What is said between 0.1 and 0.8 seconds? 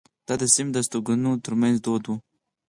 دا د سیمې د